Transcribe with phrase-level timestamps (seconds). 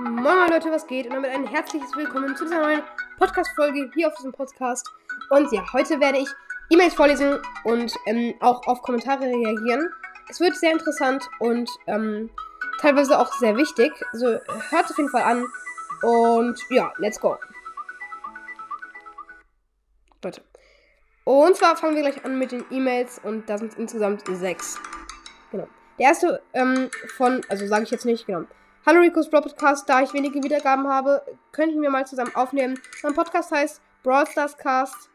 [0.00, 1.06] Moin Leute, was geht?
[1.06, 2.82] Und damit ein herzliches Willkommen zu dieser neuen
[3.16, 4.90] Podcast-Folge hier auf diesem Podcast.
[5.30, 6.28] Und ja, heute werde ich
[6.70, 9.88] E-Mails vorlesen und ähm, auch auf Kommentare reagieren.
[10.28, 12.28] Es wird sehr interessant und ähm,
[12.80, 13.92] teilweise auch sehr wichtig.
[14.12, 15.46] Also hört auf jeden Fall an.
[16.02, 17.38] Und ja, let's go.
[20.24, 20.42] Leute.
[21.22, 24.76] Und zwar fangen wir gleich an mit den E-Mails und da sind insgesamt sechs.
[25.52, 25.68] Genau.
[26.00, 28.44] Der erste ähm, von, also sage ich jetzt nicht, genau.
[28.86, 32.78] Hallo Ricos Brawl Podcast, da ich wenige Wiedergaben habe, könnten wir mal zusammen aufnehmen.
[33.02, 35.08] Mein Podcast heißt Brawl Stars Cast,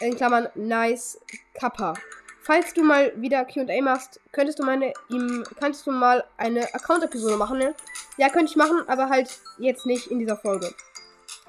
[0.00, 1.20] in Klammern Nice
[1.52, 1.92] Kappa.
[2.40, 7.04] Falls du mal wieder Q&A machst, könntest du meine ihm kannst du mal eine Account
[7.04, 7.74] Episode machen, ne?
[8.16, 10.72] Ja, könnte ich machen, aber halt jetzt nicht in dieser Folge.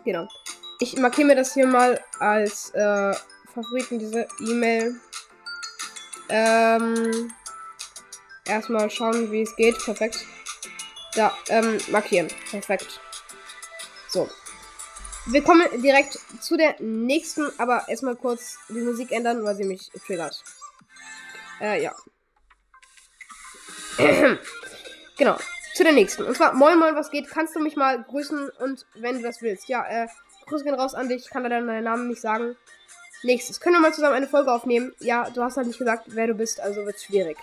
[0.04, 0.28] Genau.
[0.82, 3.14] Ich markiere mir das hier mal als äh,
[3.54, 5.00] Favoriten diese E-Mail.
[6.28, 7.32] Ähm
[8.46, 9.78] erstmal schauen, wie es geht.
[9.86, 10.26] Perfekt.
[11.16, 12.28] Da, ähm, markieren.
[12.50, 13.00] Perfekt.
[14.08, 14.30] So.
[15.28, 19.92] Wir kommen direkt zu der nächsten, aber erstmal kurz die Musik ändern, weil sie mich
[20.06, 20.44] triggert.
[21.60, 21.94] Äh, ja.
[25.18, 25.38] genau.
[25.76, 26.24] Zu der nächsten.
[26.24, 27.30] Und zwar, moin moin, was geht?
[27.30, 29.70] Kannst du mich mal grüßen und wenn du das willst.
[29.70, 30.08] Ja, äh,
[30.48, 31.24] Grüße gehen raus an dich.
[31.26, 32.58] Ich kann leider deinen Namen nicht sagen.
[33.24, 33.60] Nächstes.
[33.60, 34.94] Können wir mal zusammen eine Folge aufnehmen?
[35.00, 37.38] Ja, du hast halt nicht gesagt, wer du bist, also wird's schwierig.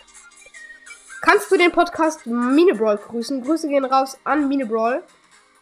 [1.21, 3.43] Kannst du den Podcast Minebrawl grüßen?
[3.43, 5.03] Grüße gehen raus an Minebrawl.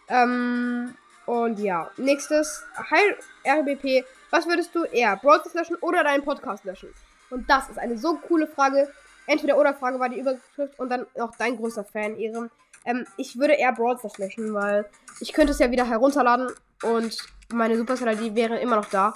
[0.08, 2.62] Ähm, und ja, nächstes.
[2.76, 3.14] Hi
[3.60, 5.16] RBP, was würdest du eher?
[5.16, 6.92] Brawl löschen oder deinen Podcast löschen?
[7.30, 8.92] Und das ist eine so coole Frage.
[9.26, 12.50] Entweder oder Frage war die Überschrift und dann noch dein größter Fan, Ehren.
[12.84, 14.84] Ähm, ich würde eher Brawl löschen, weil
[15.20, 16.50] ich könnte es ja wieder herunterladen
[16.82, 17.16] und
[17.52, 19.14] meine Supercell ID wäre immer noch da.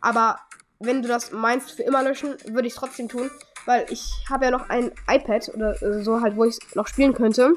[0.00, 0.40] Aber
[0.78, 3.30] wenn du das meinst für immer löschen, würde ich es trotzdem tun
[3.66, 7.14] weil ich habe ja noch ein iPad oder äh, so halt, wo ich noch spielen
[7.14, 7.54] könnte.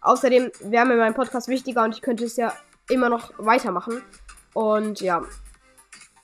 [0.00, 2.52] Außerdem wäre mir mein Podcast wichtiger und ich könnte es ja
[2.88, 4.02] immer noch weitermachen.
[4.54, 5.22] Und ja,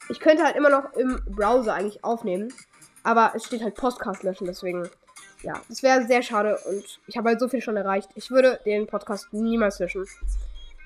[0.09, 2.52] ich könnte halt immer noch im Browser eigentlich aufnehmen,
[3.02, 4.89] aber es steht halt Podcast löschen, deswegen
[5.42, 8.11] ja, das wäre sehr schade und ich habe halt so viel schon erreicht.
[8.14, 10.07] Ich würde den Podcast niemals löschen.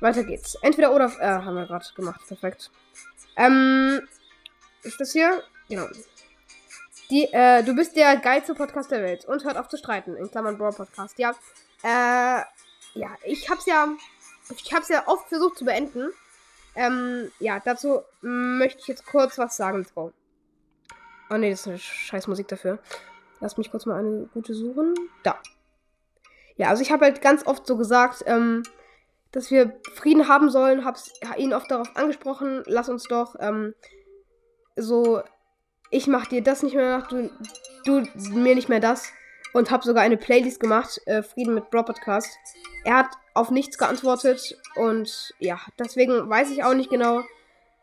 [0.01, 0.57] Weiter geht's.
[0.63, 2.21] Entweder oder äh, haben wir gerade gemacht.
[2.27, 2.71] Perfekt.
[3.37, 4.01] Ähm,
[4.83, 5.43] ist das hier?
[5.69, 5.87] Genau.
[7.11, 10.17] Die, äh, du bist der geilste Podcast der Welt und hört auf zu streiten.
[10.17, 11.19] In Klammern Brawl Podcast.
[11.19, 11.31] Ja.
[11.83, 12.43] Äh,
[12.95, 13.89] ja, ich hab's ja.
[14.51, 16.09] Ich hab's ja oft versucht zu beenden.
[16.75, 19.79] Ähm, ja, dazu möchte ich jetzt kurz was sagen.
[19.79, 20.13] Let's.
[21.31, 22.79] Oh ne, das ist eine scheiß Musik dafür.
[23.41, 24.95] Lass mich kurz mal eine gute suchen.
[25.23, 25.39] Da.
[26.57, 28.63] Ja, also ich habe halt ganz oft so gesagt, ähm,
[29.33, 30.85] dass wir Frieden haben sollen.
[30.85, 32.63] Hab's ihn oft darauf angesprochen.
[32.67, 33.75] Lass uns doch ähm,
[34.77, 35.23] so
[35.91, 37.31] ich mach dir das nicht mehr nach, du,
[37.85, 38.03] du
[38.33, 39.11] mir nicht mehr das.
[39.53, 42.37] Und habe sogar eine Playlist gemacht, äh, Frieden mit Bro Podcast.
[42.85, 47.23] Er hat auf nichts geantwortet und ja, deswegen weiß ich auch nicht genau,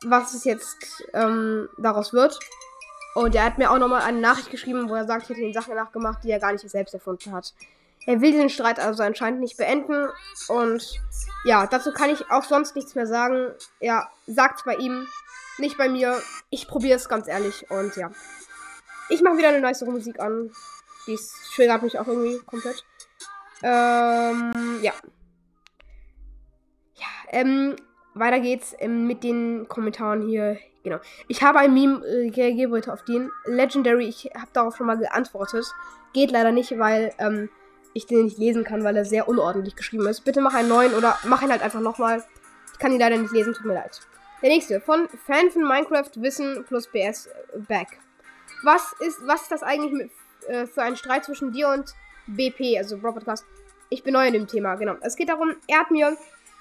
[0.05, 2.37] was es jetzt ähm, daraus wird.
[3.15, 5.53] Und er hat mir auch nochmal eine Nachricht geschrieben, wo er sagt, ich hätte ihn
[5.53, 7.53] Sachen nachgemacht, die er gar nicht selbst erfunden hat.
[8.05, 10.09] Er will den Streit also anscheinend nicht beenden.
[10.47, 10.99] Und
[11.45, 13.51] ja, dazu kann ich auch sonst nichts mehr sagen.
[13.79, 15.07] Ja, sagt's bei ihm.
[15.57, 16.21] Nicht bei mir.
[16.49, 17.69] Ich probiere es ganz ehrlich.
[17.69, 18.11] Und ja.
[19.09, 20.51] Ich mache wieder eine nice Musik an.
[21.07, 21.19] Die
[21.55, 22.83] triggert mich auch irgendwie komplett.
[23.61, 24.93] Ähm, ja.
[26.95, 27.75] Ja, ähm,
[28.13, 30.57] weiter geht's ähm, mit den Kommentaren hier.
[30.83, 30.99] Genau.
[31.27, 33.29] Ich habe ein Meme äh, reagiert heute auf den.
[33.45, 35.65] Legendary, ich habe darauf schon mal geantwortet.
[36.13, 37.49] Geht leider nicht, weil ähm,
[37.93, 40.21] ich den nicht lesen kann, weil er sehr unordentlich geschrieben ist.
[40.21, 42.23] Bitte mach einen neuen oder mach ihn halt einfach nochmal.
[42.71, 44.01] Ich kann ihn leider nicht lesen, tut mir leid.
[44.43, 44.81] Der nächste.
[44.81, 47.97] Von Fan von Minecraft Wissen plus BS äh, Back.
[48.63, 50.11] Was ist, was ist das eigentlich mit,
[50.49, 51.95] äh, für ein Streit zwischen dir und
[52.27, 53.45] BP, also Bro Podcast?
[53.87, 54.97] Ich bin neu in dem Thema, genau.
[54.99, 56.17] Es geht darum, er hat mir,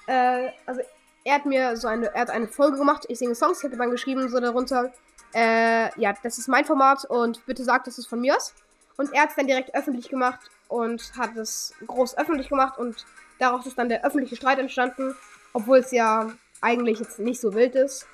[0.07, 0.79] äh, also
[1.25, 3.91] er hat mir so eine, er hat eine Folge gemacht, ich singe Songs, habe dann
[3.91, 4.93] geschrieben so darunter,
[5.33, 8.55] äh, ja, das ist mein Format und bitte sagt, dass es von mir ist.
[8.95, 10.39] Und er hat es dann direkt öffentlich gemacht
[10.69, 13.05] und hat es groß öffentlich gemacht und
[13.39, 15.13] daraus ist dann der öffentliche Streit entstanden,
[15.51, 16.31] obwohl es ja
[16.63, 18.07] eigentlich jetzt nicht so wild ist.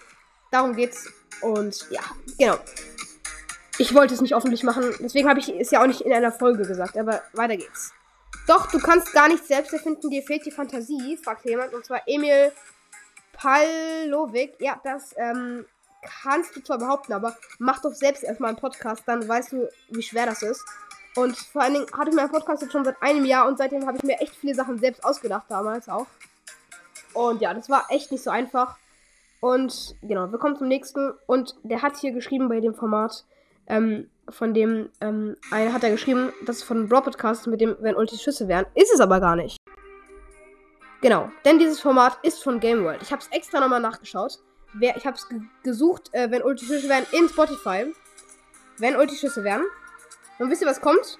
[0.51, 1.07] Darum geht's.
[1.41, 2.01] Und ja,
[2.37, 2.57] genau.
[3.77, 6.33] Ich wollte es nicht öffentlich machen, deswegen habe ich es ja auch nicht in einer
[6.33, 7.93] Folge gesagt, aber weiter geht's.
[8.45, 12.01] Doch, du kannst gar nicht selbst erfinden, dir fehlt die Fantasie, fragt jemand, und zwar
[12.05, 12.51] Emil
[13.31, 14.55] Palovic.
[14.59, 15.65] Ja, das ähm,
[16.21, 20.01] kannst du zwar behaupten, aber mach doch selbst erstmal einen Podcast, dann weißt du, wie
[20.01, 20.65] schwer das ist.
[21.15, 23.85] Und vor allen Dingen hatte ich meinen Podcast jetzt schon seit einem Jahr und seitdem
[23.87, 26.07] habe ich mir echt viele Sachen selbst ausgedacht damals auch.
[27.13, 28.77] Und ja, das war echt nicht so einfach.
[29.41, 31.13] Und genau, wir kommen zum nächsten.
[31.25, 33.25] Und der hat hier geschrieben bei dem Format,
[33.67, 37.75] ähm, von dem, ähm, einer hat er geschrieben, das ist von Bro Podcast mit dem,
[37.79, 38.65] wenn Ulti Schüsse wären.
[38.75, 39.57] Ist es aber gar nicht.
[41.01, 43.01] Genau, denn dieses Format ist von Game World.
[43.01, 44.39] Ich habe es extra nochmal nachgeschaut.
[44.73, 47.93] Wer, ich habe es ge gesucht, äh, wenn Ulti-Schüsse wären in Spotify.
[48.77, 49.63] Wenn Ulti-Schüsse wären.
[50.37, 51.17] Und wisst ihr, was kommt?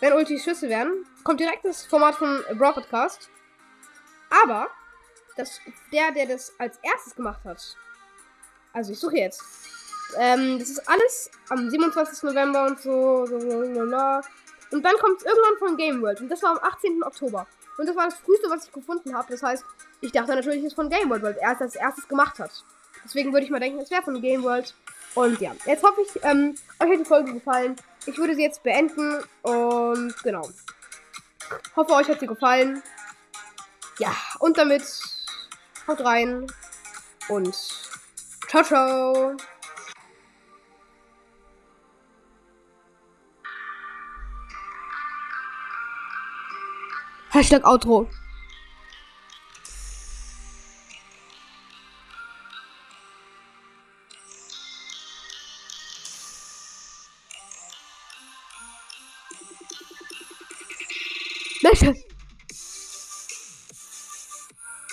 [0.00, 3.28] Wenn Ulti-Schüsse wären, kommt direkt das Format von Brawl Podcast.
[4.30, 4.68] Aber
[5.36, 5.60] das,
[5.92, 7.76] der, der das als erstes gemacht hat.
[8.72, 9.42] Also ich suche jetzt.
[10.16, 12.22] Ähm, das ist alles am 27.
[12.24, 13.26] November und so.
[13.26, 14.20] so, so, so, so.
[14.72, 16.20] Und dann kommt es irgendwann von Game World.
[16.20, 17.02] Und das war am 18.
[17.02, 17.46] Oktober.
[17.78, 19.28] Und das war das früheste, was ich gefunden habe.
[19.30, 19.64] Das heißt,
[20.00, 22.64] ich dachte natürlich, es ist von Game World, weil er es als erstes gemacht hat.
[23.04, 24.74] Deswegen würde ich mal denken, es wäre von Game World.
[25.14, 27.76] Und ja, jetzt hoffe ich, ähm, euch hat die Folge gefallen.
[28.06, 29.22] Ich würde sie jetzt beenden.
[29.42, 30.48] Und genau.
[31.74, 32.82] Hoffe, euch hat sie gefallen.
[34.00, 34.82] Ja, und damit
[35.86, 36.46] haut rein.
[37.28, 37.54] Und
[38.48, 39.36] ciao, ciao.
[47.28, 48.08] Hashtag Outro.
[61.62, 61.94] Welche?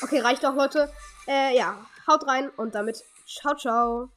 [0.08, 0.90] Okay, reicht doch, Leute.
[1.28, 1.76] Äh, ja,
[2.08, 4.10] haut rein und damit ciao, ciao.